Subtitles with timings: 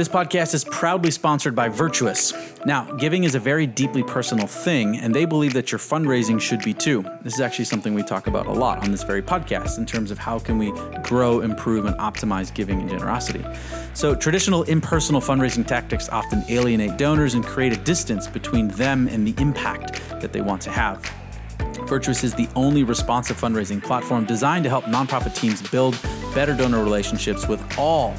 [0.00, 2.32] This podcast is proudly sponsored by Virtuous.
[2.64, 6.62] Now, giving is a very deeply personal thing, and they believe that your fundraising should
[6.62, 7.04] be too.
[7.20, 10.10] This is actually something we talk about a lot on this very podcast in terms
[10.10, 10.72] of how can we
[11.02, 13.44] grow, improve, and optimize giving and generosity.
[13.92, 19.26] So, traditional impersonal fundraising tactics often alienate donors and create a distance between them and
[19.26, 21.04] the impact that they want to have.
[21.86, 26.00] Virtuous is the only responsive fundraising platform designed to help nonprofit teams build
[26.34, 28.14] better donor relationships with all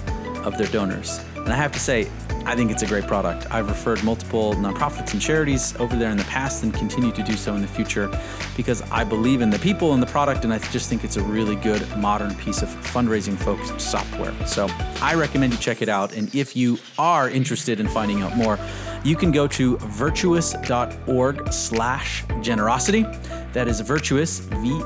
[0.45, 1.21] of their donors.
[1.43, 2.07] And I have to say,
[2.45, 3.45] I think it's a great product.
[3.51, 7.33] I've referred multiple nonprofits and charities over there in the past and continue to do
[7.33, 8.09] so in the future
[8.57, 11.23] because I believe in the people and the product, and I just think it's a
[11.23, 14.33] really good modern piece of fundraising focused software.
[14.47, 14.67] So
[15.01, 16.13] I recommend you check it out.
[16.13, 18.57] And if you are interested in finding out more,
[19.03, 23.05] you can go to virtuous.org slash generosity.
[23.53, 24.79] That is virtuous, V-I-R-T-U-O-U-S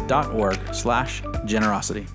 [0.00, 2.06] dot org slash generosity.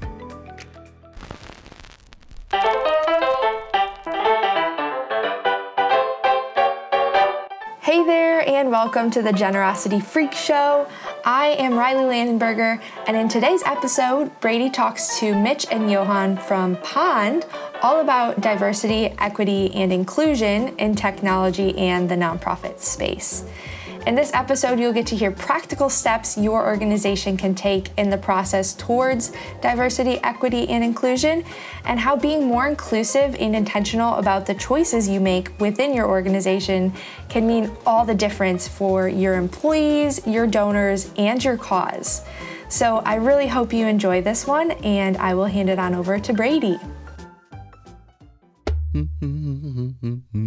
[7.88, 10.90] Hey there, and welcome to the Generosity Freak Show.
[11.24, 16.76] I am Riley Landenberger, and in today's episode, Brady talks to Mitch and Johann from
[16.82, 17.46] Pond
[17.82, 23.46] all about diversity, equity, and inclusion in technology and the nonprofit space.
[24.08, 28.18] In this episode, you'll get to hear practical steps your organization can take in the
[28.18, 31.44] process towards diversity, equity, and inclusion,
[31.84, 36.94] and how being more inclusive and intentional about the choices you make within your organization
[37.28, 42.24] can mean all the difference for your employees, your donors, and your cause.
[42.70, 46.18] So I really hope you enjoy this one, and I will hand it on over
[46.18, 46.80] to Brady.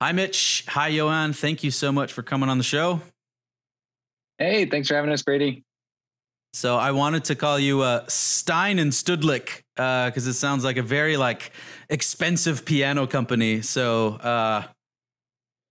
[0.00, 0.64] Hi, Mitch.
[0.68, 1.32] Hi, Johann.
[1.32, 3.00] Thank you so much for coming on the show.
[4.38, 5.64] Hey, thanks for having us, Brady.
[6.52, 10.76] So I wanted to call you uh, Stein and Shudlick because uh, it sounds like
[10.76, 11.50] a very like
[11.88, 13.60] expensive piano company.
[13.62, 14.62] So uh,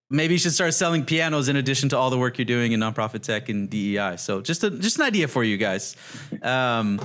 [0.10, 2.82] maybe you should start selling pianos in addition to all the work you're doing in
[2.82, 4.18] nonprofit tech and DEI.
[4.18, 5.96] So just a, just an idea for you guys.
[6.42, 7.00] Um,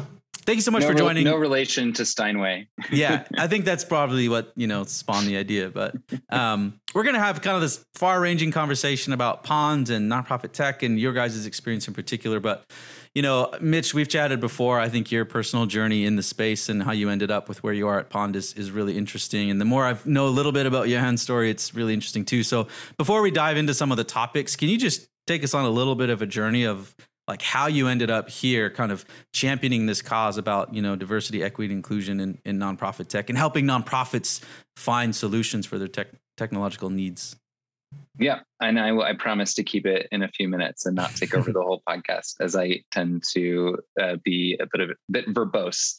[0.49, 1.25] Thank you so much no for joining.
[1.25, 2.69] no relation to Steinway.
[2.91, 5.69] yeah, I think that's probably what you know spawned the idea.
[5.69, 5.95] But
[6.31, 10.99] um, we're gonna have kind of this far-ranging conversation about ponds and nonprofit tech and
[10.99, 12.41] your guys' experience in particular.
[12.41, 12.65] But
[13.15, 14.81] you know, Mitch, we've chatted before.
[14.81, 17.75] I think your personal journey in the space and how you ended up with where
[17.75, 19.51] you are at Pond is, is really interesting.
[19.51, 22.43] And the more I know a little bit about Johann's story, it's really interesting too.
[22.43, 25.67] So before we dive into some of the topics, can you just take us on
[25.67, 26.97] a little bit of a journey of
[27.29, 31.43] like how you ended up here kind of championing this cause about you know diversity
[31.43, 34.43] equity inclusion in, in nonprofit tech and helping nonprofits
[34.77, 37.37] find solutions for their tech, technological needs.
[38.19, 41.35] Yeah and I, I promise to keep it in a few minutes and not take
[41.35, 45.27] over the whole podcast as i tend to uh, be a bit of a bit
[45.29, 45.97] verbose.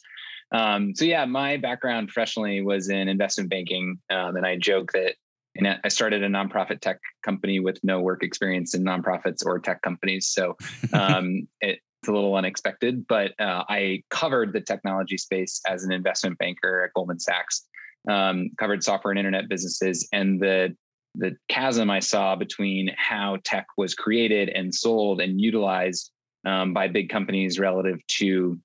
[0.52, 5.14] Um, so yeah my background professionally was in investment banking um, and i joke that
[5.56, 9.82] and I started a nonprofit tech company with no work experience in nonprofits or tech
[9.82, 10.28] companies.
[10.28, 10.56] So
[10.92, 15.92] um, it, it's a little unexpected, but uh, I covered the technology space as an
[15.92, 17.66] investment banker at Goldman Sachs,
[18.08, 20.74] um, covered software and internet businesses, and the
[21.16, 26.12] the chasm I saw between how tech was created and sold and utilized
[26.46, 28.58] um, by big companies relative to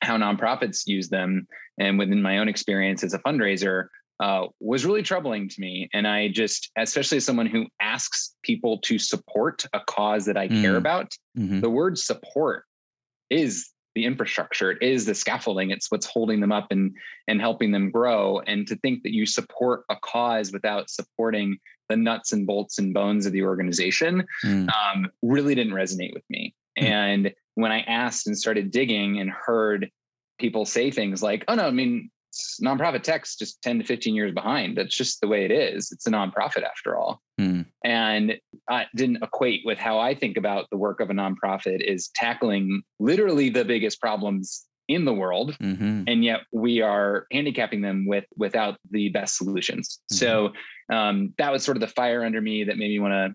[0.00, 1.46] how nonprofits use them,
[1.78, 3.86] and within my own experience as a fundraiser,
[4.20, 5.88] uh, was really troubling to me.
[5.92, 10.48] And I just, especially as someone who asks people to support a cause that I
[10.48, 10.60] mm.
[10.60, 11.60] care about, mm-hmm.
[11.60, 12.64] the word support
[13.30, 16.92] is the infrastructure it is the scaffolding it's what's holding them up and
[17.28, 21.56] and helping them grow and to think that you support a cause without supporting
[21.88, 24.68] the nuts and bolts and bones of the organization mm.
[24.70, 26.84] um, really didn't resonate with me mm.
[26.84, 29.88] and when i asked and started digging and heard
[30.38, 32.10] people say things like oh no i mean
[32.62, 34.76] nonprofit tech's just 10 to 15 years behind.
[34.76, 35.90] That's just the way it is.
[35.92, 37.20] It's a nonprofit after all.
[37.38, 37.62] Hmm.
[37.84, 38.38] And
[38.68, 42.82] I didn't equate with how I think about the work of a nonprofit is tackling
[42.98, 45.56] literally the biggest problems in the world.
[45.60, 46.04] Mm-hmm.
[46.06, 50.00] And yet we are handicapping them with without the best solutions.
[50.12, 50.16] Mm-hmm.
[50.16, 50.52] So
[50.92, 53.34] um, that was sort of the fire under me that made me want to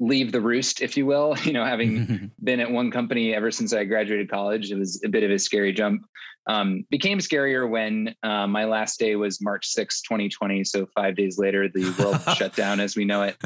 [0.00, 1.36] leave the roost, if you will.
[1.44, 5.08] You know, having been at one company ever since I graduated college, it was a
[5.08, 6.06] bit of a scary jump.
[6.48, 10.64] Um, became scarier when uh, my last day was March 6, 2020.
[10.64, 13.36] So five days later, the world shut down as we know it.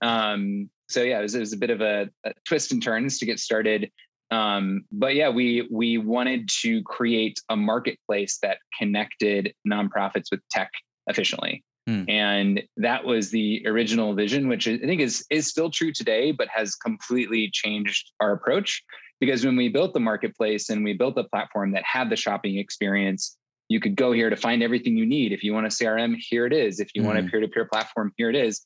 [0.00, 3.18] Um, so yeah, it was, it was, a bit of a, a twist and turns
[3.18, 3.90] to get started.
[4.30, 10.70] Um, but yeah, we we wanted to create a marketplace that connected nonprofits with tech
[11.06, 11.64] efficiently.
[11.86, 12.04] Hmm.
[12.08, 16.48] And that was the original vision, which I think is is still true today, but
[16.48, 18.82] has completely changed our approach.
[19.20, 22.58] Because when we built the marketplace and we built a platform that had the shopping
[22.58, 23.36] experience,
[23.68, 25.32] you could go here to find everything you need.
[25.32, 26.80] If you want a CRM, here it is.
[26.80, 27.06] If you mm.
[27.06, 27.28] want a hmm.
[27.28, 28.64] peer-to-peer platform, here it is.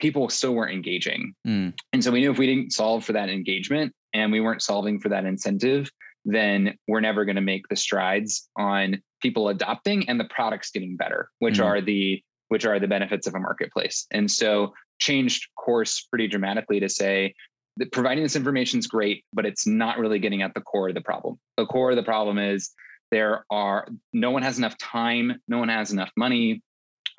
[0.00, 1.34] People still weren't engaging.
[1.46, 1.74] Mm.
[1.92, 5.00] And so we knew if we didn't solve for that engagement and we weren't solving
[5.00, 5.90] for that incentive,
[6.24, 10.96] then we're never going to make the strides on people adopting and the products getting
[10.96, 11.64] better, which mm.
[11.64, 14.06] are the which are the benefits of a marketplace.
[14.10, 17.34] And so changed course pretty dramatically to say
[17.76, 20.94] that providing this information is great, but it's not really getting at the core of
[20.94, 21.38] the problem.
[21.56, 22.70] The core of the problem is
[23.10, 26.62] there are no one has enough time, no one has enough money.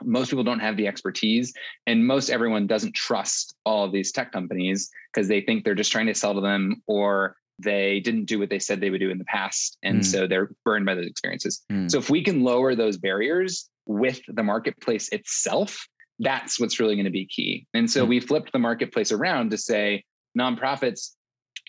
[0.03, 1.53] Most people don't have the expertise,
[1.85, 5.91] and most everyone doesn't trust all of these tech companies because they think they're just
[5.91, 9.09] trying to sell to them or they didn't do what they said they would do
[9.09, 9.77] in the past.
[9.83, 10.05] And mm.
[10.05, 11.61] so they're burned by those experiences.
[11.69, 11.91] Mm.
[11.91, 15.87] So if we can lower those barriers, with the marketplace itself,
[16.19, 17.65] that's what's really going to be key.
[17.73, 18.09] And so mm-hmm.
[18.09, 20.03] we flipped the marketplace around to say,
[20.37, 21.15] nonprofits,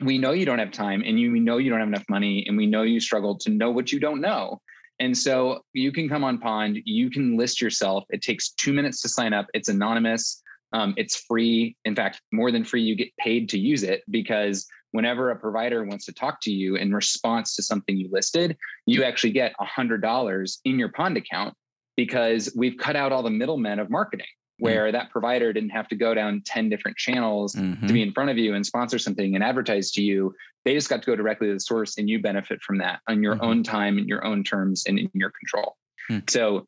[0.04, 2.44] we know you don't have time and you we know you don't have enough money
[2.46, 4.60] and we know you struggle to know what you don't know.
[4.98, 8.04] And so you can come on Pond, you can list yourself.
[8.10, 9.46] It takes two minutes to sign up.
[9.54, 10.42] It's anonymous.
[10.72, 11.74] Um, it's free.
[11.86, 15.84] In fact, more than free, you get paid to use it because whenever a provider
[15.84, 18.56] wants to talk to you in response to something you listed,
[18.86, 21.54] you actually get $100 in your Pond account
[22.00, 24.64] because we've cut out all the middlemen of marketing mm.
[24.64, 24.92] where mm-hmm.
[24.92, 27.86] that provider didn't have to go down 10 different channels mm-hmm.
[27.86, 30.34] to be in front of you and sponsor something and advertise to you.
[30.64, 33.22] They just got to go directly to the source and you benefit from that on
[33.22, 33.44] your mm-hmm.
[33.44, 35.76] own time and your own terms and in your control.
[36.10, 36.30] Mm.
[36.30, 36.66] So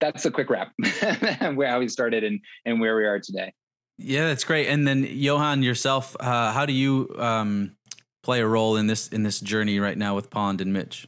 [0.00, 0.72] that's a quick wrap
[1.54, 3.52] where how we started and, and where we are today.
[3.96, 4.66] Yeah, that's great.
[4.66, 7.76] And then Johann yourself, uh, how do you um,
[8.24, 11.06] play a role in this in this journey right now with Pond and Mitch?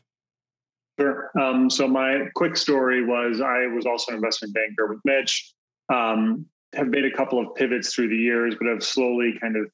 [0.99, 1.31] Sure.
[1.39, 5.53] Um, so my quick story was I was also an investment banker with Mitch.
[5.93, 9.71] Um, have made a couple of pivots through the years, but have slowly kind of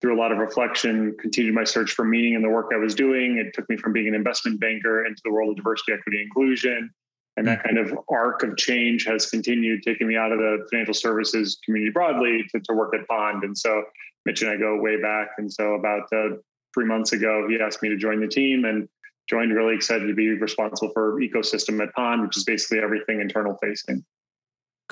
[0.00, 2.94] through a lot of reflection continued my search for meaning in the work I was
[2.94, 3.38] doing.
[3.38, 6.90] It took me from being an investment banker into the world of diversity, equity, inclusion.
[7.36, 10.92] And that kind of arc of change has continued, taking me out of the financial
[10.92, 13.44] services community broadly to, to work at Pond.
[13.44, 13.84] And so
[14.26, 15.28] Mitch and I go way back.
[15.38, 16.36] And so about uh,
[16.74, 18.88] three months ago, he asked me to join the team and
[19.28, 23.56] joined really excited to be responsible for ecosystem at Pond, which is basically everything internal
[23.62, 24.04] facing.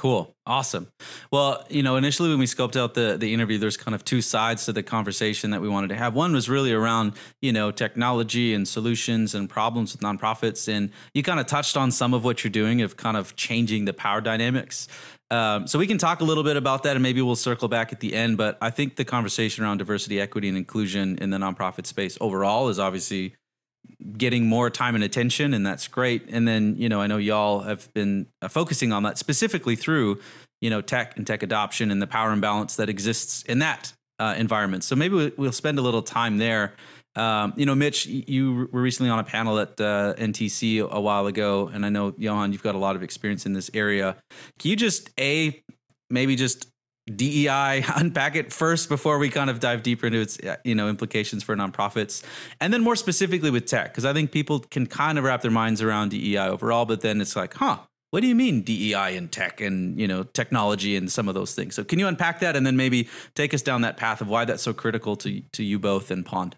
[0.00, 0.34] Cool.
[0.46, 0.88] Awesome.
[1.30, 4.22] Well, you know, initially when we scoped out the the interview, there's kind of two
[4.22, 6.14] sides to the conversation that we wanted to have.
[6.14, 7.12] One was really around,
[7.42, 10.72] you know, technology and solutions and problems with nonprofits.
[10.74, 13.84] And you kind of touched on some of what you're doing of kind of changing
[13.84, 14.88] the power dynamics.
[15.30, 17.92] Um, so we can talk a little bit about that and maybe we'll circle back
[17.92, 18.38] at the end.
[18.38, 22.68] But I think the conversation around diversity, equity, and inclusion in the nonprofit space overall
[22.68, 23.34] is obviously
[24.16, 26.28] getting more time and attention, and that's great.
[26.28, 30.20] And then, you know, I know y'all have been uh, focusing on that specifically through,
[30.60, 34.34] you know, tech and tech adoption and the power imbalance that exists in that uh,
[34.36, 34.84] environment.
[34.84, 36.74] So maybe we'll spend a little time there.
[37.16, 41.26] Um, you know, Mitch, you were recently on a panel at uh, NTC a while
[41.26, 44.16] ago, and I know Johann, you've got a lot of experience in this area.
[44.58, 45.60] Can you just a
[46.08, 46.68] maybe just
[47.06, 50.88] DEI, unpack it first before we kind of dive deeper into its uh, you know
[50.88, 52.22] implications for nonprofits,
[52.60, 55.50] and then more specifically with tech, because I think people can kind of wrap their
[55.50, 57.78] minds around DEI overall, but then it's like, huh,
[58.10, 61.54] what do you mean DEI in tech and you know technology and some of those
[61.54, 61.74] things?
[61.74, 64.44] So can you unpack that and then maybe take us down that path of why
[64.44, 66.56] that's so critical to to you both and Pond?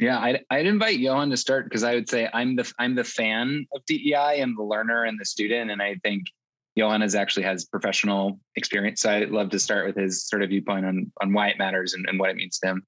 [0.00, 3.04] Yeah, I'd, I'd invite Johann to start because I would say I'm the I'm the
[3.04, 6.24] fan of DEI and the learner and the student, and I think
[6.76, 9.00] Johannes actually has professional experience.
[9.00, 11.94] So I'd love to start with his sort of viewpoint on, on why it matters
[11.94, 12.86] and, and what it means to him.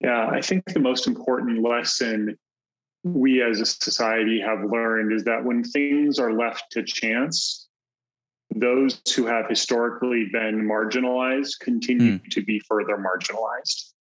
[0.00, 2.36] Yeah, I think the most important lesson
[3.04, 7.68] we as a society have learned is that when things are left to chance,
[8.54, 12.30] those who have historically been marginalized continue mm.
[12.30, 13.92] to be further marginalized.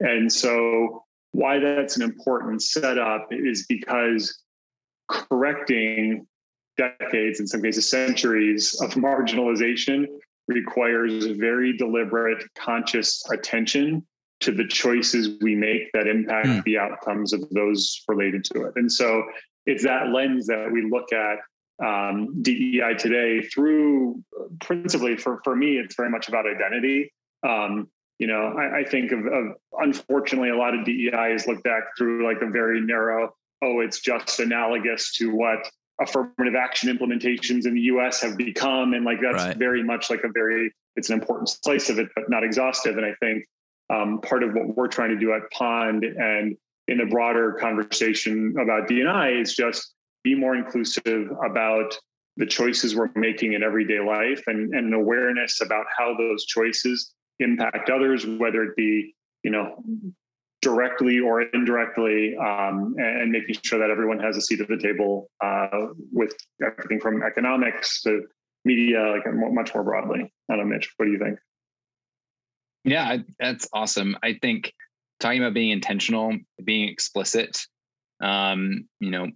[0.00, 4.42] And so, why that's an important setup is because
[5.08, 6.26] correcting
[6.82, 10.06] decades, in some cases centuries of marginalization
[10.48, 14.04] requires very deliberate, conscious attention
[14.40, 16.64] to the choices we make that impact mm.
[16.64, 18.72] the outcomes of those related to it.
[18.76, 19.24] And so
[19.66, 21.38] it's that lens that we look at
[21.84, 24.22] um, DEI today through
[24.60, 27.12] principally for, for me, it's very much about identity.
[27.46, 29.44] Um, you know, I, I think of, of,
[29.78, 34.00] unfortunately a lot of DEI is looked at through like a very narrow, oh, it's
[34.00, 35.70] just analogous to what
[36.02, 38.94] affirmative action implementations in the US have become.
[38.94, 39.56] And like that's right.
[39.56, 42.96] very much like a very, it's an important slice of it, but not exhaustive.
[42.96, 43.44] And I think
[43.90, 46.56] um, part of what we're trying to do at Pond and
[46.88, 49.94] in a broader conversation about DNI is just
[50.24, 51.96] be more inclusive about
[52.36, 57.12] the choices we're making in everyday life and, and an awareness about how those choices
[57.38, 59.82] impact others, whether it be, you know,
[60.62, 64.78] directly or indirectly, um, and, and, making sure that everyone has a seat at the
[64.78, 66.32] table uh, with
[66.64, 68.22] everything from economics to
[68.64, 70.32] media, like much more broadly.
[70.48, 71.38] I don't know, Mitch, what do you think?
[72.84, 74.16] Yeah, that's awesome.
[74.22, 74.72] I think
[75.20, 77.58] talking about being intentional, being explicit,
[78.20, 79.28] um, you know,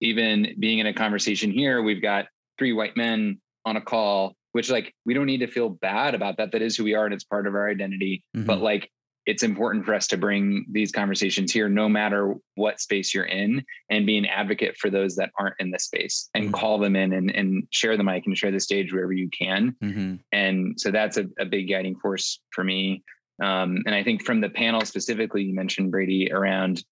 [0.00, 2.26] even being in a conversation here, we've got
[2.58, 6.38] three white men on a call, which like we don't need to feel bad about
[6.38, 6.52] that.
[6.52, 8.24] That is who we are and it's part of our identity.
[8.34, 8.46] Mm-hmm.
[8.46, 8.90] But like
[9.26, 13.64] it's important for us to bring these conversations here no matter what space you're in
[13.90, 16.54] and be an advocate for those that aren't in the space and mm-hmm.
[16.54, 19.76] call them in and, and share the mic and share the stage wherever you can
[19.82, 20.14] mm-hmm.
[20.32, 23.02] and so that's a, a, big guiding force for me
[23.42, 26.82] um, and i think from the panel specifically you mentioned brady around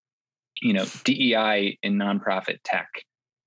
[0.62, 2.88] you know, DEI in nonprofit tech.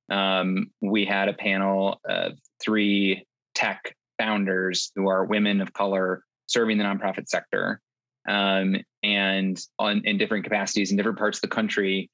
[0.09, 6.77] Um, we had a panel of three tech founders who are women of color serving
[6.77, 7.81] the nonprofit sector
[8.27, 12.09] um, and on in different capacities in different parts of the country.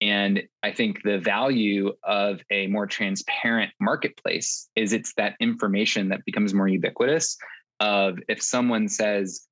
[0.00, 6.24] And I think the value of a more transparent marketplace is it's that information that
[6.24, 7.36] becomes more ubiquitous.
[7.78, 9.46] Of if someone says,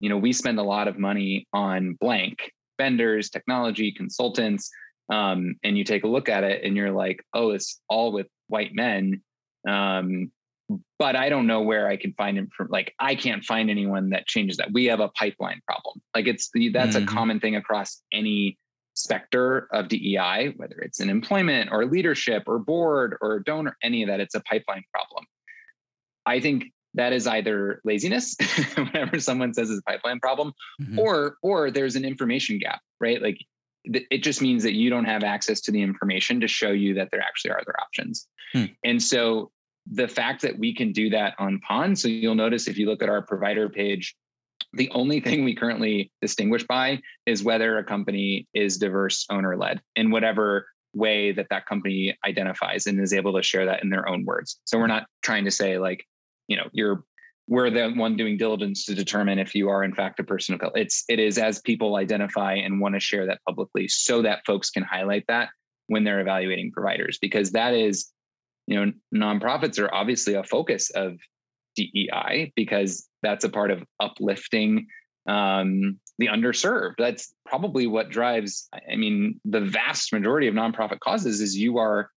[0.00, 4.70] you know, we spend a lot of money on blank, vendors, technology, consultants,
[5.10, 8.26] um, and you take a look at it and you're like, oh, it's all with
[8.48, 9.22] white men.
[9.68, 10.30] Um,
[10.98, 12.68] but I don't know where I can find him from.
[12.70, 14.72] Like, I can't find anyone that changes that.
[14.72, 16.00] We have a pipeline problem.
[16.14, 17.04] Like, it's that's mm-hmm.
[17.04, 18.58] a common thing across any
[18.94, 24.08] specter of DEI, whether it's in employment or leadership or board or donor, any of
[24.08, 24.20] that.
[24.20, 25.24] It's a pipeline problem.
[26.26, 28.36] I think that is either laziness
[28.74, 30.98] whenever someone says it's a pipeline problem mm-hmm.
[30.98, 33.38] or or there's an information gap right like
[33.92, 36.94] th- it just means that you don't have access to the information to show you
[36.94, 38.64] that there actually are other options hmm.
[38.84, 39.52] and so
[39.90, 43.02] the fact that we can do that on pond so you'll notice if you look
[43.02, 44.14] at our provider page
[44.72, 49.80] the only thing we currently distinguish by is whether a company is diverse owner led
[49.96, 54.08] in whatever way that that company identifies and is able to share that in their
[54.08, 56.04] own words so we're not trying to say like
[56.48, 57.04] you know you're
[57.50, 60.60] we're the one doing diligence to determine if you are in fact a person of
[60.60, 60.72] color.
[60.76, 64.70] It's it is as people identify and want to share that publicly so that folks
[64.70, 65.48] can highlight that
[65.88, 68.06] when they're evaluating providers because that is
[68.70, 71.18] you know nonprofits are obviously a focus of
[71.76, 74.86] DEI because that's a part of uplifting
[75.26, 76.94] um, the underserved.
[76.96, 78.68] That's probably what drives.
[78.90, 82.10] I mean, the vast majority of nonprofit causes is you are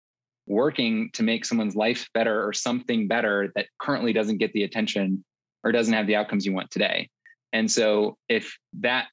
[0.46, 5.24] working to make someone's life better or something better that currently doesn't get the attention
[5.64, 7.10] or doesn't have the outcomes you want today.
[7.52, 9.08] And so if that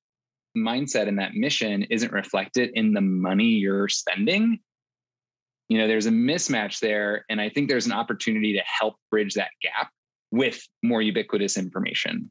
[0.57, 4.59] mindset and that mission isn't reflected in the money you're spending,
[5.71, 7.25] you know, there's a mismatch there.
[7.31, 9.89] And I think there's an opportunity to help bridge that gap
[10.33, 12.31] with more ubiquitous information.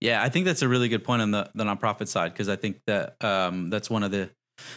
[0.00, 2.54] Yeah, I think that's a really good point on the, the nonprofit side because I
[2.54, 4.30] think that um, that's one of the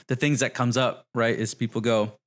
[0.07, 1.37] the things that comes up, right?
[1.37, 2.19] Is people go,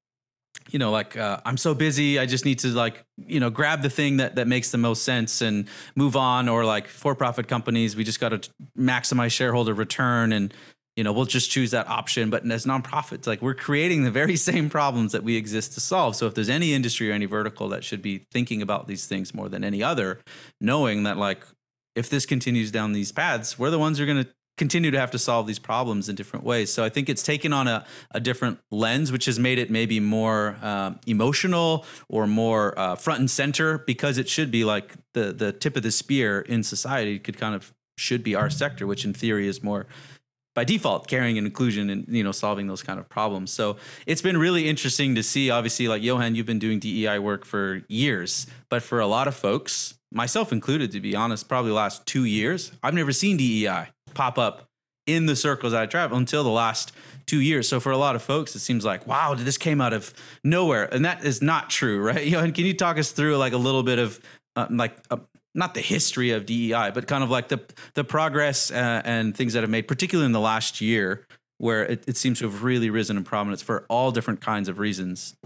[0.71, 3.83] you know like uh, i'm so busy i just need to like you know grab
[3.83, 7.49] the thing that that makes the most sense and move on or like for profit
[7.49, 10.55] companies we just got to maximize shareholder return and
[10.97, 14.37] you know we'll just choose that option but as nonprofits like we're creating the very
[14.51, 17.69] same problems that we exist to solve so if there's any industry or any vertical
[17.69, 20.21] that should be thinking about these things more than any other
[20.61, 21.45] knowing that like
[21.95, 24.99] if this continues down these paths we're the ones who are going to continue to
[24.99, 26.73] have to solve these problems in different ways.
[26.73, 29.99] So I think it's taken on a, a different lens, which has made it maybe
[30.01, 35.33] more um, emotional or more uh, front and center because it should be like the
[35.33, 39.05] the tip of the spear in society could kind of should be our sector, which
[39.05, 39.87] in theory is more
[40.55, 44.23] by default caring and inclusion and you know solving those kind of problems so it's
[44.23, 48.47] been really interesting to see obviously like johann you've been doing dei work for years
[48.69, 52.73] but for a lot of folks myself included to be honest probably last two years
[52.83, 54.69] i've never seen dei pop up
[55.07, 56.93] in the circles I travel until the last
[57.27, 57.69] two years.
[57.69, 60.93] So for a lot of folks, it seems like, wow, this came out of nowhere,
[60.93, 62.27] and that is not true, right?
[62.27, 64.21] Johann, can you talk us through like a little bit of
[64.57, 65.17] uh, like uh,
[65.55, 67.61] not the history of DEI, but kind of like the
[67.95, 71.27] the progress uh, and things that have made, particularly in the last year,
[71.59, 74.79] where it, it, seems to have really risen in prominence for all different kinds of
[74.79, 75.37] reasons.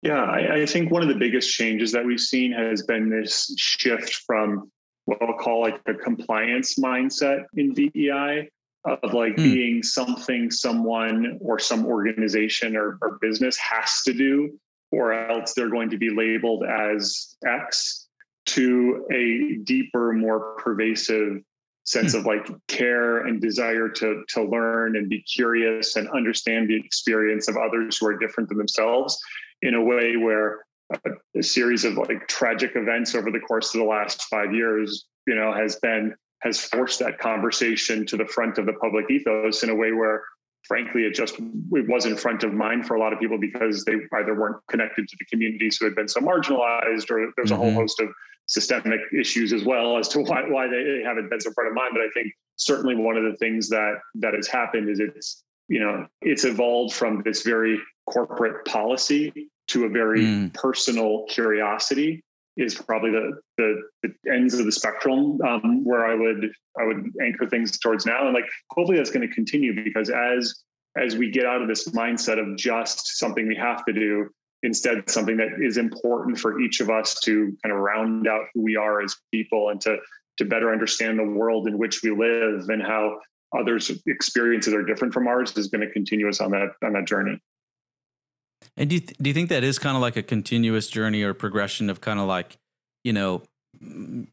[0.00, 3.54] Yeah, I, I think one of the biggest changes that we've seen has been this
[3.58, 4.70] shift from
[5.04, 8.48] what I'll call like a compliance mindset in DEI
[8.84, 9.36] of like mm.
[9.36, 14.58] being something someone or some organization or, or business has to do,
[14.90, 18.01] or else they're going to be labeled as X
[18.44, 21.42] to a deeper, more pervasive
[21.84, 22.18] sense mm.
[22.18, 27.48] of like care and desire to to learn and be curious and understand the experience
[27.48, 29.18] of others who are different than themselves
[29.62, 33.80] in a way where a, a series of like tragic events over the course of
[33.80, 38.58] the last five years you know has been has forced that conversation to the front
[38.58, 40.22] of the public ethos in a way where
[40.68, 43.94] frankly it just it wasn't front of mind for a lot of people because they
[44.14, 47.54] either weren't connected to the communities who had been so marginalized or there's mm-hmm.
[47.54, 47.78] a whole mm-hmm.
[47.78, 48.08] host of
[48.52, 51.90] systemic issues as well as to why, why they haven't been so front of mind
[51.92, 55.80] but i think certainly one of the things that that has happened is it's you
[55.80, 59.32] know it's evolved from this very corporate policy
[59.68, 60.54] to a very mm.
[60.54, 62.22] personal curiosity
[62.56, 67.10] is probably the, the, the ends of the spectrum um, where I would I would
[67.22, 70.62] anchor things towards now, and like hopefully that's going to continue because as
[70.98, 74.28] as we get out of this mindset of just something we have to do,
[74.62, 78.62] instead something that is important for each of us to kind of round out who
[78.62, 79.98] we are as people and to
[80.38, 83.18] to better understand the world in which we live and how
[83.58, 87.06] others' experiences are different from ours is going to continue us on that on that
[87.06, 87.38] journey.
[88.76, 91.22] And do you, th- do you think that is kind of like a continuous journey
[91.22, 92.56] or progression of kind of like,
[93.04, 93.42] you know,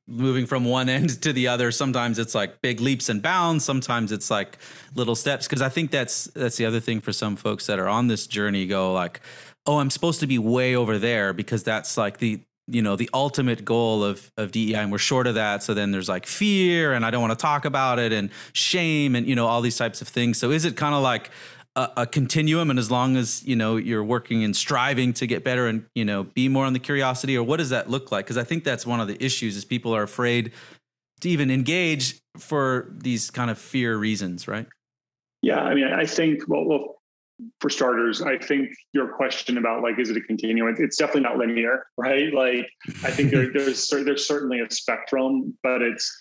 [0.07, 4.11] moving from one end to the other sometimes it's like big leaps and bounds sometimes
[4.11, 4.57] it's like
[4.95, 7.87] little steps because i think that's that's the other thing for some folks that are
[7.87, 9.21] on this journey go like
[9.65, 13.09] oh i'm supposed to be way over there because that's like the you know the
[13.13, 15.63] ultimate goal of of DEI and we're short of that.
[15.63, 19.15] So then there's like fear and I don't want to talk about it and shame
[19.15, 20.37] and you know all these types of things.
[20.37, 21.31] So is it kind of like
[21.75, 22.69] a, a, continuum?
[22.69, 26.05] And as long as you know you're working and striving to get better and you
[26.05, 28.25] know be more on the curiosity or what does that look like?
[28.25, 30.51] Because i think that's one of the issues is people are afraid
[31.21, 34.67] to even engage for these kind of fear reasons right?
[35.41, 36.98] Yeah i mean i think well, well
[37.59, 41.37] for starters i think your question about like is it a continuum it's definitely not
[41.37, 42.69] linear right like
[43.03, 46.17] i think there, there's there's certainly a spectrum but it's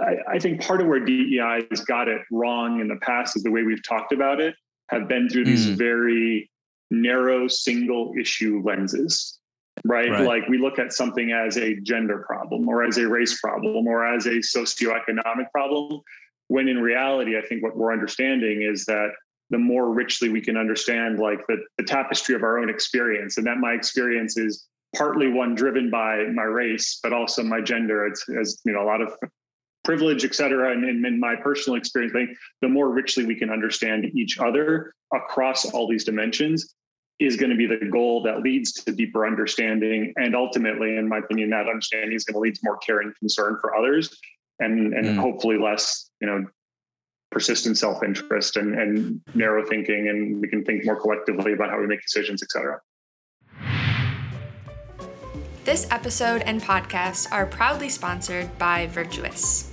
[0.00, 3.42] I, I think part of where DEI has got it wrong in the past is
[3.42, 4.54] the way we've talked about it
[4.88, 5.76] have been through these mm.
[5.76, 6.50] very
[6.90, 9.38] narrow single issue lenses
[9.84, 10.10] right?
[10.10, 10.26] right?
[10.26, 14.06] Like we look at something as a gender problem or as a race problem or
[14.06, 16.00] as a socioeconomic problem,
[16.48, 19.10] when in reality, I think what we're understanding is that
[19.50, 23.46] the more richly we can understand like the, the tapestry of our own experience, and
[23.46, 28.06] that my experience is partly one driven by my race, but also my gender.
[28.06, 29.12] It's as you know, a lot of
[29.84, 33.50] privilege, et cetera, and in my personal experience, I think the more richly we can
[33.50, 36.74] understand each other across all these dimensions
[37.18, 40.12] is going to be the goal that leads to deeper understanding.
[40.16, 43.14] And ultimately, in my opinion, that understanding is going to lead to more care and
[43.16, 44.14] concern for others
[44.58, 45.16] and, and mm.
[45.16, 46.44] hopefully less, you know,
[47.36, 50.08] persistent self-interest and, and narrow thinking.
[50.08, 52.80] And we can think more collectively about how we make decisions, et cetera.
[55.64, 59.70] This episode and podcast are proudly sponsored by Virtuous.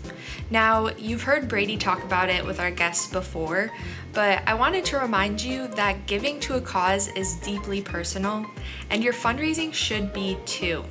[0.49, 3.71] Now, you've heard Brady talk about it with our guests before,
[4.11, 8.45] but I wanted to remind you that giving to a cause is deeply personal,
[8.89, 10.83] and your fundraising should be too.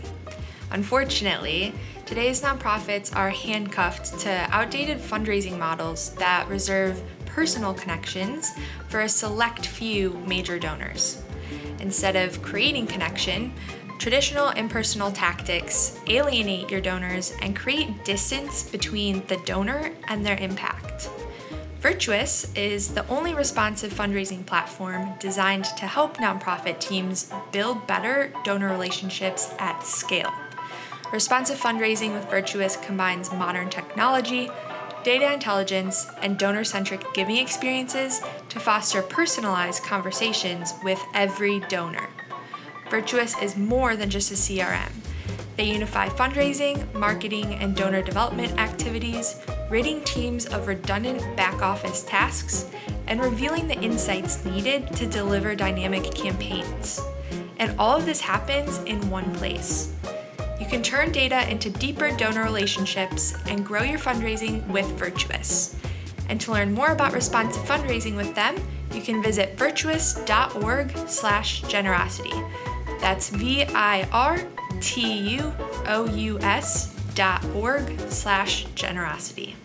[0.70, 1.74] Unfortunately,
[2.12, 8.52] today's nonprofits are handcuffed to outdated fundraising models that reserve personal connections
[8.88, 11.22] for a select few major donors.
[11.80, 13.50] Instead of creating connection,
[13.98, 21.08] Traditional impersonal tactics alienate your donors and create distance between the donor and their impact.
[21.78, 28.68] Virtuous is the only responsive fundraising platform designed to help nonprofit teams build better donor
[28.70, 30.32] relationships at scale.
[31.12, 34.48] Responsive fundraising with Virtuous combines modern technology,
[35.04, 42.08] data intelligence, and donor centric giving experiences to foster personalized conversations with every donor.
[42.88, 44.90] Virtuous is more than just a CRM.
[45.56, 52.70] They unify fundraising, marketing, and donor development activities, ridding teams of redundant back office tasks,
[53.06, 57.02] and revealing the insights needed to deliver dynamic campaigns.
[57.58, 59.92] And all of this happens in one place.
[60.62, 65.74] You can turn data into deeper donor relationships and grow your fundraising with Virtuous.
[66.28, 68.54] And to learn more about responsive fundraising with them,
[68.94, 72.42] you can visit virtuous.org/generosity.
[73.00, 74.40] That's V I R
[74.80, 75.52] T U
[75.88, 79.56] O U S dot org slash generosity.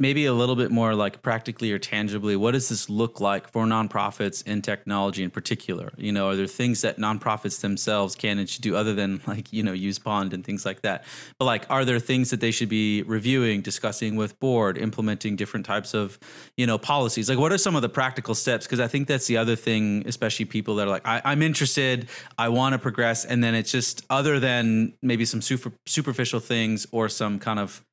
[0.00, 3.66] Maybe a little bit more like practically or tangibly what does this look like for
[3.66, 5.92] nonprofits in technology in particular?
[5.96, 9.52] You know are there things that nonprofits themselves can and should do other than like
[9.52, 11.04] you know use pond and things like that?
[11.38, 15.66] But like are there things that they should be reviewing discussing with board implementing different
[15.66, 16.18] types of
[16.56, 17.28] you know policies?
[17.28, 18.66] Like what are some of the practical steps?
[18.66, 22.08] Because i think that's the other thing especially people that are like I, am interested
[22.38, 26.86] i want to progress and then it's just other than maybe some super superficial things
[26.92, 27.84] or some kind of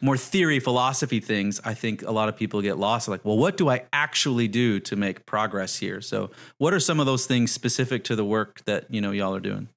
[0.00, 3.08] more theory philosophy things i think a lot of people get lost.
[3.08, 6.00] Like well what do i actually do to make progress here?
[6.00, 9.34] So what are some of those things specific to the work that you know y'all
[9.34, 9.68] are doing?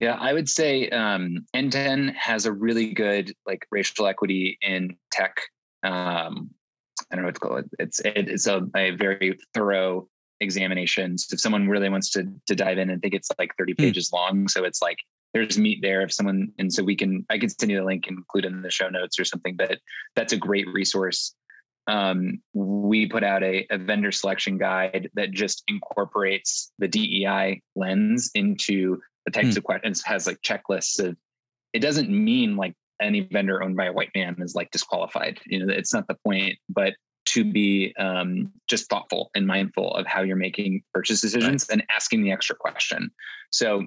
[0.00, 5.40] Yeah i would say um, NTEN has a really good like racial equity in tech.
[5.82, 6.50] Um,
[7.10, 7.66] i don't know what to call it.
[7.78, 10.08] It's it's a, a very thorough
[10.40, 13.72] examination so if someone really wants to to dive in and think it's like 30
[13.72, 13.82] hmm.
[13.82, 14.14] pages mm.
[14.14, 14.48] long.
[14.48, 14.98] So it's like
[15.36, 18.06] there's meat there if someone and so we can i can send you the link
[18.06, 19.78] and include it in the show notes or something but
[20.14, 21.34] that's a great resource
[21.88, 28.30] um, we put out a, a, vendor selection guide that just incorporates the dei lens
[28.34, 29.58] into the types hmm.
[29.58, 31.16] of questions has like checklists of
[31.72, 35.64] it doesn't mean like any vendor owned by a white man is like disqualified you
[35.64, 36.94] know it's not the point but
[37.26, 41.74] to be um, just thoughtful and mindful of how you're making purchase decisions right.
[41.74, 43.10] and asking the extra question
[43.50, 43.84] so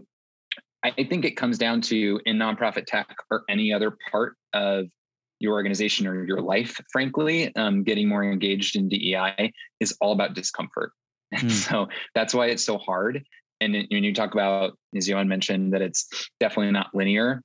[0.84, 4.86] I think it comes down to in nonprofit tech or any other part of
[5.40, 10.34] your organization or your life, frankly, um, getting more engaged in DEI is all about
[10.34, 10.92] discomfort.
[11.32, 11.52] Mm.
[11.52, 13.24] so that's why it's so hard.
[13.62, 17.44] And when you talk about, as Johann mentioned, that it's definitely not linear.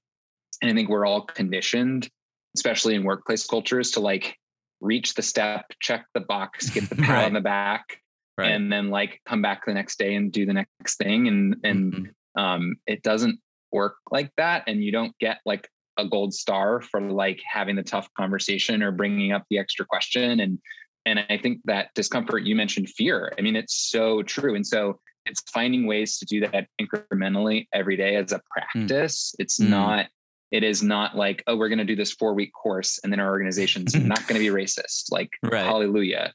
[0.62, 2.08] And I think we're all conditioned,
[2.56, 4.38] especially in workplace cultures, to like
[4.80, 7.24] reach the step, check the box, get the pat right.
[7.26, 7.98] on the back,
[8.38, 8.52] right.
[8.52, 11.28] and then like come back the next day and do the next thing.
[11.28, 12.04] And and mm-hmm
[12.36, 13.38] um, it doesn't
[13.72, 17.82] work like that and you don't get like a gold star for like having the
[17.82, 20.58] tough conversation or bringing up the extra question and
[21.06, 24.98] and i think that discomfort you mentioned fear i mean it's so true and so
[25.26, 28.40] it's finding ways to do that incrementally every day as a hmm.
[28.52, 29.42] practice mm.
[29.42, 29.68] it's mm.
[29.68, 30.06] not
[30.50, 33.20] it is not like oh we're going to do this four week course and then
[33.20, 35.64] our organization's not going to be racist like right.
[35.64, 36.32] hallelujah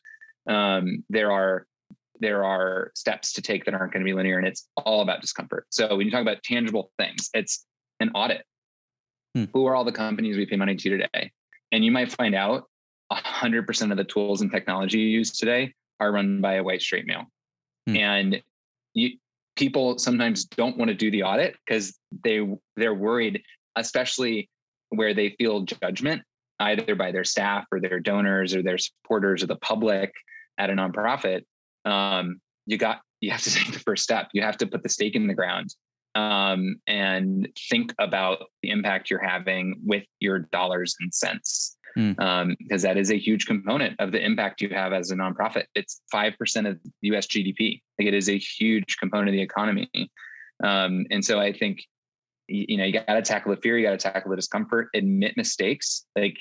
[0.47, 1.67] um, there are
[2.19, 5.21] there are steps to take that aren't going to be linear and it's all about
[5.21, 5.65] discomfort.
[5.69, 7.65] So when you talk about tangible things, it's
[7.99, 8.45] an audit.
[9.35, 9.45] Hmm.
[9.53, 11.31] Who are all the companies we pay money to today?
[11.71, 12.65] And you might find out
[13.11, 17.05] 100% of the tools and technology you use today are run by a white straight
[17.05, 17.25] male.
[17.87, 17.95] Hmm.
[17.95, 18.43] And
[18.93, 19.17] you,
[19.55, 23.41] people sometimes don't want to do the audit because they they're worried,
[23.75, 24.49] especially
[24.89, 26.21] where they feel judgment
[26.61, 30.11] either by their staff or their donors or their supporters or the public
[30.57, 31.43] at a nonprofit
[31.85, 34.29] um, you got you have to take the first step.
[34.33, 35.73] You have to put the stake in the ground
[36.15, 41.75] um, and think about the impact you're having with your dollars and cents.
[41.97, 42.19] Mm.
[42.21, 45.63] Um, because that is a huge component of the impact you have as a nonprofit.
[45.73, 47.25] It's five percent of U.S.
[47.25, 47.81] GDP.
[47.97, 49.89] Like it is a huge component of the economy,
[50.63, 51.81] um, and so I think
[52.47, 55.33] you know you got to tackle the fear, you got to tackle the discomfort, admit
[55.35, 56.05] mistakes.
[56.15, 56.37] Like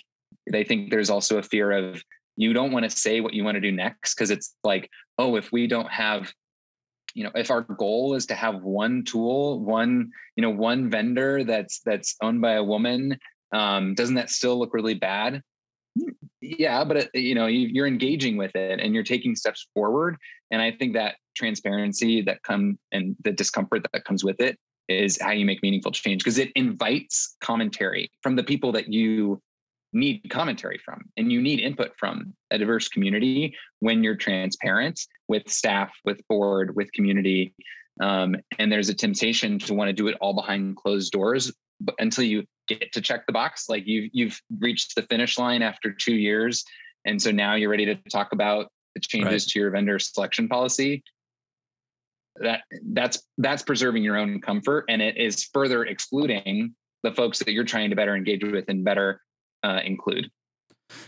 [0.53, 2.03] they think there's also a fear of
[2.39, 5.37] you don't want to say what you want to do next because it's like oh
[5.37, 6.33] if we don't have
[7.15, 11.45] you know if our goal is to have one tool one you know one vendor
[11.45, 13.19] that's that's owned by a woman
[13.53, 15.43] um, doesn't that still look really bad?
[16.43, 20.17] Yeah but it, you know you, are engaging with it and you're taking steps forward
[20.53, 24.57] and i think that transparency that come and the discomfort that comes with it
[24.89, 29.43] is how you make meaningful change because it invites commentary from the people that you
[29.93, 35.49] need commentary from and you need input from a diverse community when you're transparent with
[35.49, 37.55] staff with board with community
[38.01, 41.95] um, and there's a temptation to want to do it all behind closed doors but
[41.99, 45.93] until you get to check the box like you've you've reached the finish line after
[45.93, 46.65] two years
[47.07, 49.53] and so now you're ready to talk about the changes right.
[49.53, 51.03] to your vendor selection policy
[52.41, 52.61] that
[52.93, 57.65] that's that's preserving your own comfort and it is further excluding the folks that you're
[57.65, 59.21] trying to better engage with and better
[59.63, 60.31] uh, include.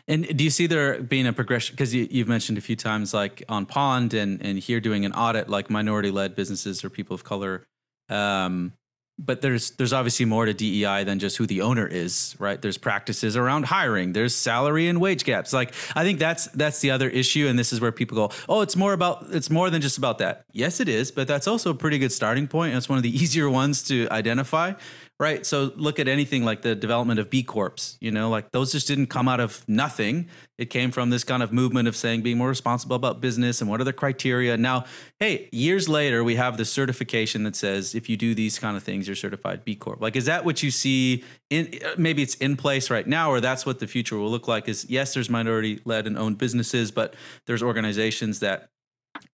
[0.07, 1.75] And do you see there being a progression?
[1.75, 5.13] Because you, have mentioned a few times, like on Pond and and here doing an
[5.13, 7.67] audit, like minority led businesses or people of color.
[8.09, 8.75] Um,
[9.23, 12.61] but there's there's obviously more to DEI than just who the owner is, right?
[12.61, 15.53] There's practices around hiring, there's salary and wage gaps.
[15.53, 18.63] Like I think that's that's the other issue, and this is where people go, oh,
[18.63, 20.45] it's more about it's more than just about that.
[20.53, 22.71] Yes, it is, but that's also a pretty good starting point.
[22.71, 24.73] And it's one of the easier ones to identify
[25.21, 25.45] right?
[25.45, 28.89] So look at anything like the development of B Corps, you know, like those just
[28.89, 30.31] didn't come out of nothing.
[30.57, 33.69] It came from this kind of movement of saying being more responsible about business and
[33.69, 34.57] what are the criteria.
[34.57, 34.87] Now,
[35.19, 38.83] hey, years later, we have the certification that says if you do these kind of
[38.83, 40.01] things, you're certified B Corp.
[40.01, 43.67] Like, is that what you see in maybe it's in place right now, or that's
[43.67, 44.71] what the future will look like?
[44.71, 47.15] Is yes, there's minority led and owned businesses, but
[47.47, 48.71] there's organizations that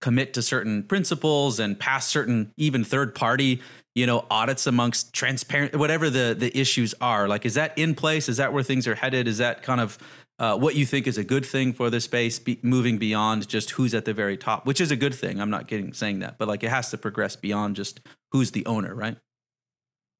[0.01, 3.61] commit to certain principles and pass certain even third party
[3.97, 7.27] you know audits amongst transparent whatever the the issues are.
[7.27, 8.29] Like is that in place?
[8.29, 9.27] Is that where things are headed?
[9.27, 9.99] Is that kind of
[10.39, 13.71] uh, what you think is a good thing for the space be, moving beyond just
[13.71, 15.41] who's at the very top which is a good thing.
[15.41, 18.65] I'm not getting saying that but like it has to progress beyond just who's the
[18.67, 19.17] owner right?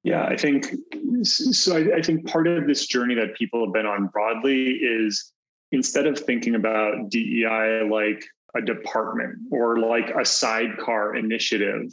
[0.03, 0.75] Yeah i think
[1.23, 5.33] so I, I think part of this journey that people have been on broadly is
[5.73, 11.93] instead of thinking about dei like a department or like a sidecar initiative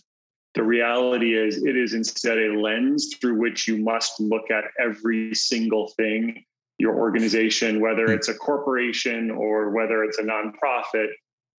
[0.56, 5.34] the reality is, it is instead a lens through which you must look at every
[5.34, 6.46] single thing
[6.78, 11.08] your organization, whether it's a corporation or whether it's a nonprofit,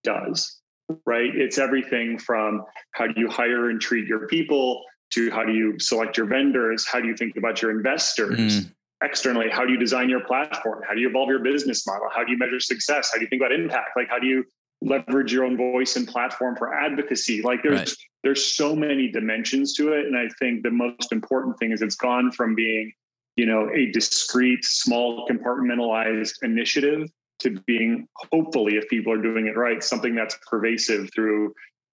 [0.03, 0.61] does.
[1.07, 1.35] Right?
[1.35, 4.83] It's everything from how do you hire and treat your people
[5.15, 6.87] to how do you select your vendors?
[6.87, 8.39] How do you think about your investors?
[8.39, 8.73] Mm.
[9.03, 10.83] Externally, how do you design your platform?
[10.87, 12.09] How do you evolve your business model?
[12.15, 13.11] How do you measure success?
[13.13, 13.91] How do you think about impact?
[13.97, 14.45] Like, how do you
[14.83, 17.43] leverage your own voice and platform for advocacy?
[17.43, 20.07] Like, there's right there's so many dimensions to it.
[20.07, 22.93] And i think the most important thing is it's gone from being
[23.37, 27.09] you know a discrete small compartmentalized initiative
[27.41, 31.53] to being hopefully if people are doing it right something that's pervasive through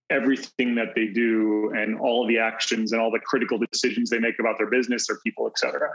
[0.09, 4.39] everything that they do and all the actions and all the critical decisions they make
[4.39, 5.89] about their business their people et cetera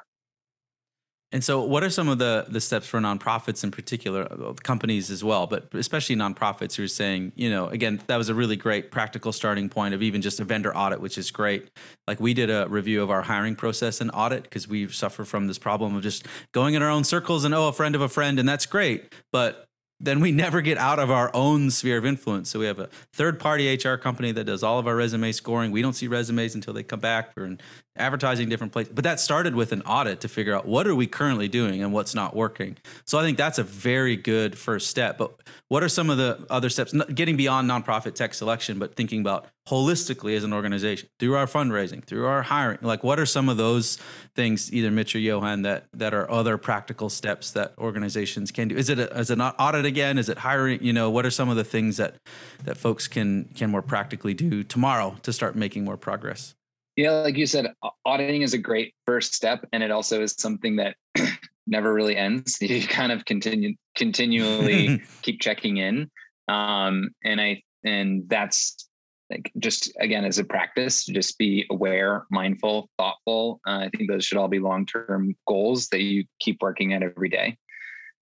[1.32, 5.10] and so, what are some of the the steps for nonprofits in particular, uh, companies
[5.10, 8.54] as well, but especially nonprofits who are saying, you know, again, that was a really
[8.54, 11.68] great practical starting point of even just a vendor audit, which is great.
[12.06, 15.48] Like we did a review of our hiring process and audit because we suffer from
[15.48, 18.08] this problem of just going in our own circles and oh, a friend of a
[18.08, 19.65] friend, and that's great, but
[19.98, 22.50] then we never get out of our own sphere of influence.
[22.50, 25.70] So we have a third party HR company that does all of our resume scoring.
[25.70, 27.32] We don't see resumes until they come back.
[27.36, 27.58] In
[27.98, 28.92] advertising different places.
[28.94, 31.92] But that started with an audit to figure out what are we currently doing and
[31.92, 32.76] what's not working.
[33.04, 35.18] So I think that's a very good first step.
[35.18, 35.32] But
[35.68, 36.92] what are some of the other steps?
[37.14, 42.04] Getting beyond nonprofit tech selection, but thinking about holistically as an organization through our fundraising,
[42.04, 42.78] through our hiring.
[42.82, 43.98] Like, what are some of those
[44.36, 48.76] things, either Mitch or Johann, that that are other practical steps that organizations can do?
[48.76, 50.18] Is it a, is it not audit again?
[50.18, 50.82] Is it hiring?
[50.82, 52.16] You know, what are some of the things that
[52.64, 56.54] that folks can can more practically do tomorrow to start making more progress?
[56.96, 57.66] Yeah, like you said,
[58.04, 60.96] auditing is a great first step, and it also is something that
[61.66, 62.58] never really ends.
[62.60, 66.10] You kind of continue continually keep checking in,
[66.48, 68.88] um, and I and that's
[69.30, 74.24] like just again as a practice just be aware mindful thoughtful uh, i think those
[74.24, 77.56] should all be long-term goals that you keep working at every day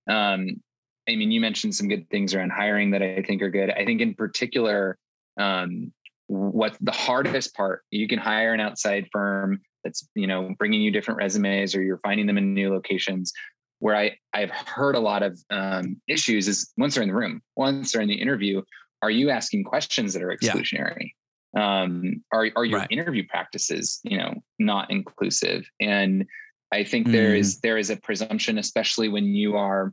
[0.09, 0.62] um,
[1.09, 3.85] i mean you mentioned some good things around hiring that i think are good i
[3.85, 4.99] think in particular
[5.38, 5.93] um,
[6.27, 10.90] what the hardest part you can hire an outside firm that's you know bringing you
[10.90, 13.33] different resumes or you're finding them in new locations
[13.81, 17.43] where i i've heard a lot of um, issues is once they're in the room
[17.57, 18.62] once they're in the interview
[19.03, 21.11] are you asking questions that are exclusionary
[21.55, 21.83] yeah.
[21.83, 22.90] um, are, are your right.
[22.90, 26.25] interview practices you know not inclusive and
[26.73, 27.12] i think mm.
[27.12, 27.61] there is mm.
[27.61, 29.93] there is a presumption especially when you are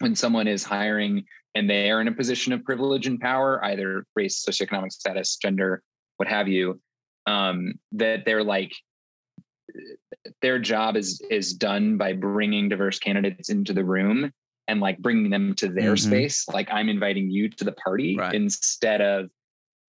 [0.00, 4.04] when someone is hiring and they are in a position of privilege and power either
[4.16, 5.82] race socioeconomic status gender
[6.16, 6.80] what have you
[7.26, 8.72] um, that they're like
[10.42, 14.32] their job is is done by bringing diverse candidates into the room
[14.68, 16.08] and like bringing them to their mm-hmm.
[16.08, 18.34] space like i'm inviting you to the party right.
[18.34, 19.30] instead of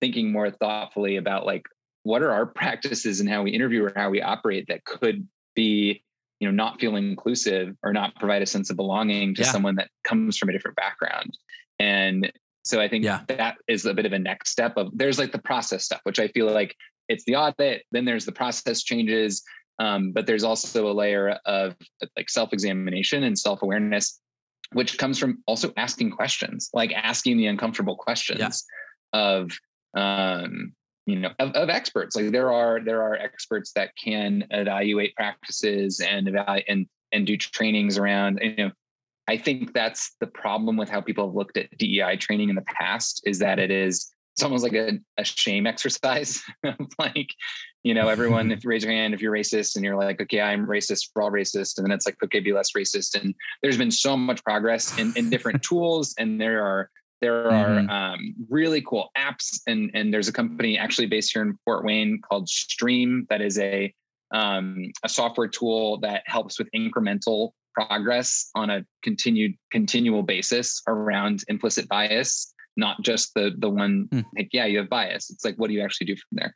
[0.02, 1.64] thinking more thoughtfully about like
[2.04, 6.04] what are our practices and how we interview or how we operate that could be
[6.40, 9.52] you know not feel inclusive or not provide a sense of belonging to yeah.
[9.52, 11.38] someone that comes from a different background
[11.80, 12.32] and
[12.64, 13.22] so i think yeah.
[13.28, 16.20] that is a bit of a next step of there's like the process stuff which
[16.20, 16.76] i feel like
[17.08, 19.44] it's the audit then there's the process changes
[19.82, 21.74] um, but there's also a layer of
[22.18, 24.20] like self-examination and self-awareness
[24.74, 28.40] which comes from also asking questions, like asking the uncomfortable questions
[29.14, 29.20] yeah.
[29.20, 29.52] of
[29.96, 30.74] um,
[31.10, 32.16] you know of, of, experts.
[32.16, 37.38] Like there are there are experts that can evaluate practices and evaluate and and do
[37.38, 38.72] trainings around you know
[39.28, 42.64] I think that's the problem with how people have looked at DEI training in the
[42.64, 46.42] past is that it is it's almost like a, a shame exercise.
[46.98, 47.30] like,
[47.84, 50.40] you know, everyone, if you raise your hand, if you're racist and you're like, okay,
[50.40, 51.78] I'm racist, we're all racist.
[51.78, 53.20] And then it's like, okay, be less racist.
[53.20, 56.16] And there's been so much progress in, in different tools.
[56.18, 56.90] And there are,
[57.22, 57.90] there are mm-hmm.
[57.90, 59.60] um, really cool apps.
[59.68, 63.58] And, and there's a company actually based here in Fort Wayne called Stream that is
[63.60, 63.94] a
[64.32, 71.44] um, a software tool that helps with incremental progress on a continued continual basis around
[71.48, 74.22] implicit bias not just the the one hmm.
[74.38, 76.54] like yeah you have bias it's like what do you actually do from there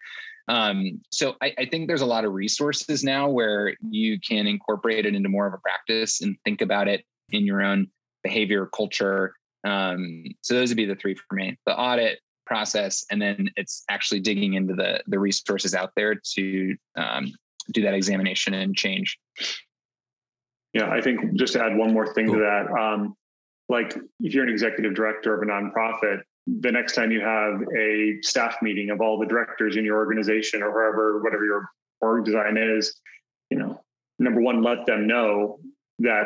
[0.49, 5.05] um, so I, I, think there's a lot of resources now where you can incorporate
[5.05, 7.87] it into more of a practice and think about it in your own
[8.23, 13.21] behavior culture um, so those would be the three for me the audit process and
[13.21, 17.31] then it's actually digging into the the resources out there to um,
[17.71, 19.17] do that examination and change
[20.73, 22.35] yeah i think just to add one more thing cool.
[22.35, 23.15] to that um,
[23.69, 28.17] like if you're an executive director of a nonprofit the next time you have a
[28.21, 31.69] staff meeting of all the directors in your organization or wherever whatever your
[32.01, 32.99] org design is
[33.49, 33.79] you know
[34.19, 35.59] number one let them know
[35.99, 36.25] that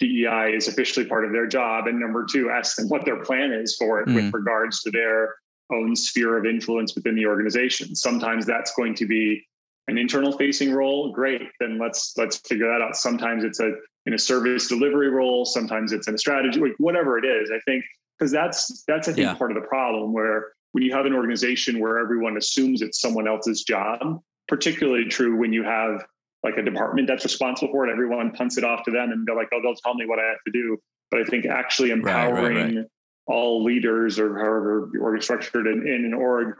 [0.00, 1.86] DEI is officially part of their job.
[1.86, 4.14] And number two, ask them what their plan is for it mm.
[4.14, 5.36] with regards to their
[5.72, 7.94] own sphere of influence within the organization.
[7.94, 9.46] Sometimes that's going to be
[9.88, 11.12] an internal facing role.
[11.12, 11.42] Great.
[11.60, 12.96] Then let's let's figure that out.
[12.96, 13.72] Sometimes it's a
[14.06, 17.50] in a service delivery role, sometimes it's in a strategy, like whatever it is.
[17.50, 17.84] I think
[18.18, 19.34] because that's that's I think yeah.
[19.34, 23.28] part of the problem where when you have an organization where everyone assumes it's someone
[23.28, 26.06] else's job, particularly true when you have
[26.42, 27.92] like a department that's responsible for it.
[27.92, 30.24] Everyone punts it off to them and they're like, oh, they'll tell me what I
[30.24, 30.78] have to do.
[31.10, 32.86] But I think actually empowering right, right, right.
[33.26, 36.54] all leaders or however the org is structured in, in an org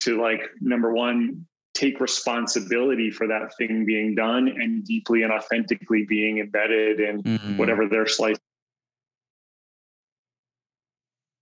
[0.00, 6.04] to like number one, take responsibility for that thing being done and deeply and authentically
[6.08, 7.56] being embedded in mm-hmm.
[7.56, 8.36] whatever their slice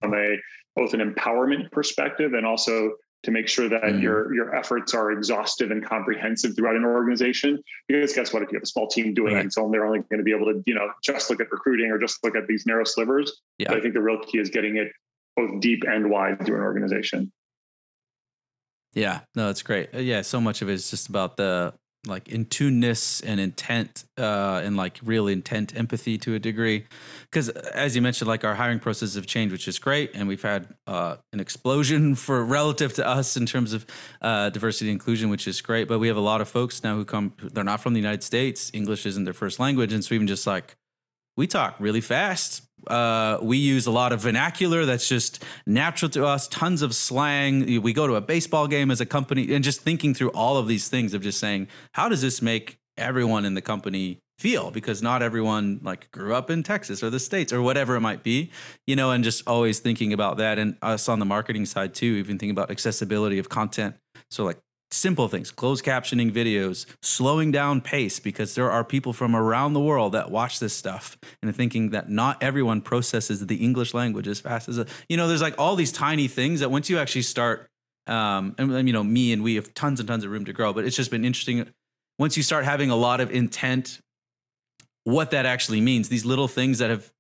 [0.00, 0.36] from a
[0.74, 2.92] both an empowerment perspective and also
[3.22, 4.02] to make sure that mm.
[4.02, 7.62] your your efforts are exhaustive and comprehensive throughout an organization.
[7.88, 8.42] Because guess what?
[8.42, 9.46] If you have a small team doing right.
[9.46, 11.90] it, so they're only going to be able to, you know, just look at recruiting
[11.90, 13.40] or just look at these narrow slivers.
[13.58, 13.68] Yeah.
[13.68, 14.92] But I think the real key is getting it
[15.36, 17.32] both deep and wide through an organization.
[18.94, 19.94] Yeah, no, that's great.
[19.94, 21.72] Uh, yeah, so much of it is just about the
[22.06, 26.84] like in tuneness and intent uh, and like real intent empathy to a degree.
[27.30, 30.26] Because uh, as you mentioned like our hiring processes have changed which is great and
[30.26, 33.86] we've had uh, an explosion for relative to us in terms of
[34.20, 37.04] uh, diversity inclusion which is great but we have a lot of folks now who
[37.04, 38.70] come they're not from the united states.
[38.74, 40.76] English isn't their first language and so even just like
[41.36, 42.62] we talk really fast.
[42.86, 47.80] Uh, we use a lot of vernacular that's just natural to us, tons of slang.
[47.80, 50.66] We go to a baseball game as a company and just thinking through all of
[50.66, 54.72] these things of just saying, how does this make everyone in the company feel?
[54.72, 58.24] Because not everyone like grew up in Texas or the States or whatever it might
[58.24, 58.50] be,
[58.86, 60.58] you know, and just always thinking about that.
[60.58, 63.94] And us on the marketing side too, even thinking about accessibility of content.
[64.28, 64.58] So like
[64.92, 69.80] simple things closed captioning videos slowing down pace because there are people from around the
[69.80, 74.40] world that watch this stuff and thinking that not everyone processes the english language as
[74.40, 77.22] fast as a, you know there's like all these tiny things that once you actually
[77.22, 77.68] start
[78.06, 80.72] um and you know me and we have tons and tons of room to grow
[80.72, 81.68] but it's just been interesting.
[82.18, 84.00] Once you start having a lot of intent
[85.04, 87.12] what that actually means these little things that have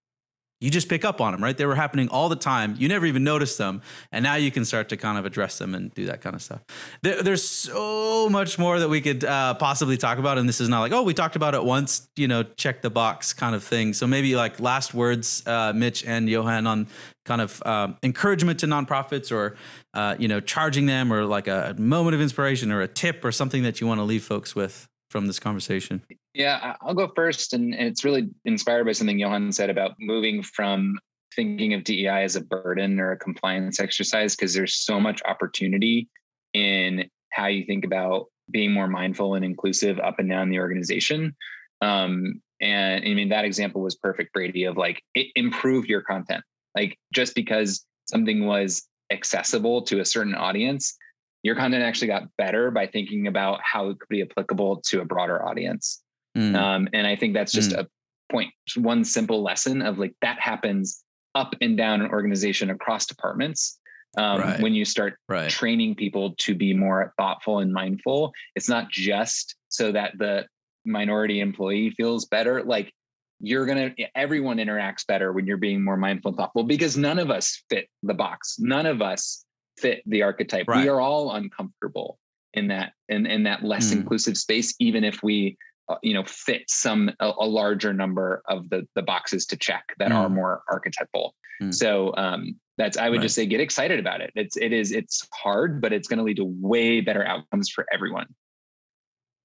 [0.62, 1.56] you just pick up on them, right?
[1.56, 2.76] They were happening all the time.
[2.78, 3.82] You never even noticed them.
[4.12, 6.42] And now you can start to kind of address them and do that kind of
[6.42, 6.62] stuff.
[7.02, 10.38] There, there's so much more that we could uh, possibly talk about.
[10.38, 12.90] And this is not like, oh, we talked about it once, you know, check the
[12.90, 13.92] box kind of thing.
[13.92, 16.86] So maybe like last words, uh, Mitch and Johann, on
[17.24, 19.56] kind of um, encouragement to nonprofits or,
[19.94, 23.32] uh, you know, charging them or like a moment of inspiration or a tip or
[23.32, 26.02] something that you want to leave folks with from this conversation?
[26.34, 27.52] Yeah, I'll go first.
[27.52, 30.98] And, it's really inspired by something Johann said about moving from
[31.36, 36.08] thinking of DEI as a burden or a compliance exercise, because there's so much opportunity
[36.54, 41.36] in how you think about being more mindful and inclusive up and down the organization.
[41.80, 46.42] Um, and I mean, that example was perfect, Brady, of like it improved your content.
[46.74, 50.96] Like just because something was accessible to a certain audience
[51.42, 55.04] your content actually got better by thinking about how it could be applicable to a
[55.04, 56.02] broader audience.
[56.36, 56.54] Mm.
[56.54, 57.80] Um, and I think that's just mm.
[57.80, 57.88] a
[58.30, 61.02] point, one simple lesson of like that happens
[61.34, 63.78] up and down an organization across departments.
[64.18, 64.60] Um, right.
[64.60, 65.48] When you start right.
[65.48, 70.46] training people to be more thoughtful and mindful, it's not just so that the
[70.84, 72.62] minority employee feels better.
[72.62, 72.92] Like
[73.40, 77.30] you're gonna, everyone interacts better when you're being more mindful and thoughtful because none of
[77.30, 78.56] us fit the box.
[78.58, 79.46] None of us
[79.78, 80.68] fit the archetype.
[80.68, 80.82] Right.
[80.82, 82.18] We are all uncomfortable
[82.54, 83.98] in that in, in that less mm.
[83.98, 85.56] inclusive space, even if we
[85.88, 89.84] uh, you know fit some a, a, larger number of the the boxes to check
[89.98, 90.14] that mm.
[90.14, 91.34] are more archetypal.
[91.62, 91.74] Mm.
[91.74, 93.22] So um, that's I would right.
[93.22, 94.30] just say get excited about it.
[94.34, 97.86] It's it is it's hard, but it's going to lead to way better outcomes for
[97.92, 98.26] everyone.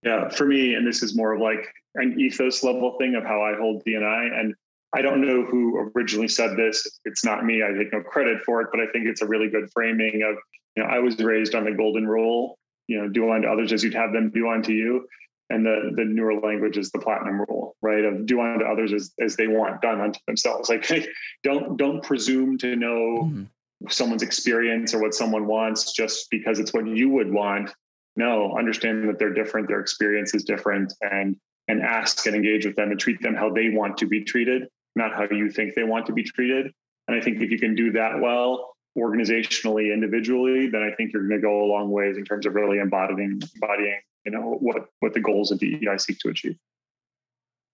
[0.04, 3.42] Yeah, for me, and this is more of like an ethos level thing of how
[3.42, 4.54] I hold DNI and
[4.96, 7.00] I don't know who originally said this.
[7.06, 7.62] It's not me.
[7.62, 10.38] I take no credit for it, but I think it's a really good framing of,
[10.76, 12.58] you know, I was raised on the golden rule,
[12.88, 15.08] you know, do unto others as you'd have them do unto you.
[15.50, 18.04] and the the newer language is the platinum rule, right?
[18.04, 20.70] Of do unto others as, as they want done unto themselves.
[20.70, 20.90] Like
[21.44, 23.48] don't don't presume to know mm.
[23.90, 27.74] someone's experience or what someone wants just because it's what you would want.
[28.16, 31.38] No, understand that they're different, their experience is different, and
[31.68, 34.68] and ask and engage with them and treat them how they want to be treated,
[34.98, 36.74] not how you think they want to be treated.
[37.08, 41.28] And I think if you can do that well, organizationally, individually, then I think you're
[41.28, 44.90] going to go a long ways in terms of really embodying embodying you know what
[45.00, 46.58] what the goals of DEI seek to achieve.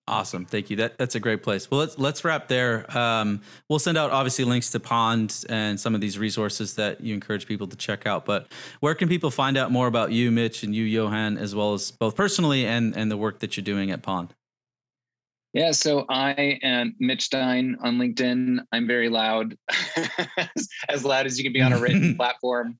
[0.05, 0.75] Awesome, thank you.
[0.75, 1.71] That that's a great place.
[1.71, 2.85] Well, let's let's wrap there.
[2.95, 7.13] Um, we'll send out obviously links to Pond and some of these resources that you
[7.13, 8.25] encourage people to check out.
[8.25, 8.47] But
[8.81, 11.89] where can people find out more about you, Mitch, and you, Johann, as well as
[11.89, 14.33] both personally and and the work that you're doing at Pond?
[15.53, 18.65] Yeah, so I am Mitch Stein on LinkedIn.
[18.71, 19.55] I'm very loud,
[20.89, 22.79] as loud as you can be on a written platform.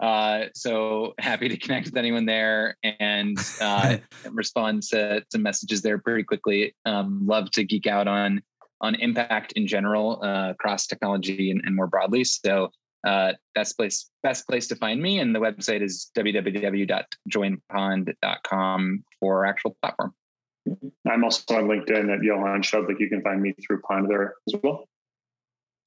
[0.00, 3.96] Uh, so happy to connect with anyone there and uh,
[4.30, 6.74] respond to, to messages there pretty quickly.
[6.84, 8.42] Um, love to geek out on
[8.82, 12.24] on impact in general uh, across technology and, and, more broadly.
[12.24, 12.70] So
[13.06, 19.44] uh, best place best place to find me, and the website is www.joinpond.com for our
[19.46, 20.14] actual platform.
[21.10, 24.60] I'm also on LinkedIn at Johann Like You can find me through Pond there as
[24.62, 24.84] well.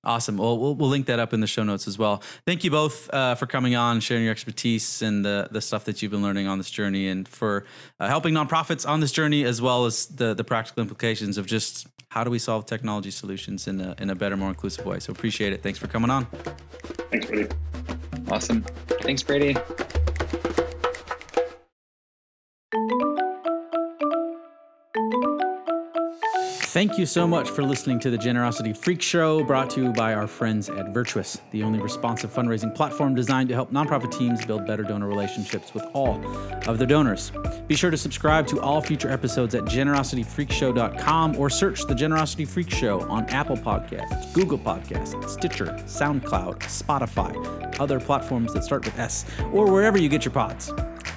[0.05, 0.37] Awesome.
[0.37, 2.21] Well, well, we'll link that up in the show notes as well.
[2.45, 6.01] Thank you both uh, for coming on, sharing your expertise and the the stuff that
[6.01, 7.65] you've been learning on this journey, and for
[8.01, 11.87] uh, helping nonprofits on this journey, as well as the the practical implications of just
[12.09, 14.99] how do we solve technology solutions in a in a better, more inclusive way.
[14.99, 15.63] So appreciate it.
[15.63, 16.25] Thanks for coming on.
[17.09, 17.47] Thanks, Brady.
[18.29, 18.61] Awesome.
[19.03, 19.55] Thanks, Brady.
[26.73, 30.15] Thank you so much for listening to the Generosity Freak Show, brought to you by
[30.15, 34.65] our friends at Virtuous, the only responsive fundraising platform designed to help nonprofit teams build
[34.65, 36.19] better donor relationships with all
[36.67, 37.31] of their donors.
[37.67, 42.71] Be sure to subscribe to all future episodes at generosityfreakshow.com or search the Generosity Freak
[42.71, 49.25] Show on Apple Podcasts, Google Podcasts, Stitcher, SoundCloud, Spotify, other platforms that start with S,
[49.51, 50.73] or wherever you get your pods.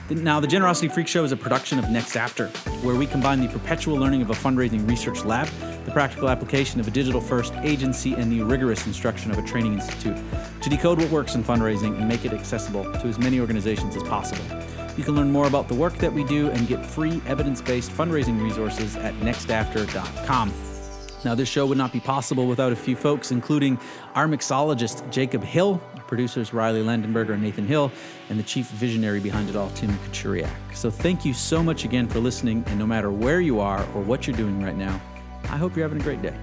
[0.09, 2.49] Now, the Generosity Freak Show is a production of NextAfter,
[2.85, 5.49] where we combine the perpetual learning of a fundraising research lab,
[5.85, 9.75] the practical application of a digital first agency, and the rigorous instruction of a training
[9.75, 10.17] institute
[10.63, 14.03] to decode what works in fundraising and make it accessible to as many organizations as
[14.05, 14.45] possible.
[14.97, 17.91] You can learn more about the work that we do and get free evidence based
[17.91, 20.53] fundraising resources at nextafter.com.
[21.25, 23.77] Now, this show would not be possible without a few folks, including
[24.15, 27.91] our mixologist, Jacob Hill, producers Riley Landenberger and Nathan Hill,
[28.31, 30.51] and the chief visionary behind it all, Tim Kachuriak.
[30.75, 34.03] So thank you so much again for listening, and no matter where you are or
[34.03, 35.01] what you're doing right now,
[35.45, 36.37] I hope you're having a great day.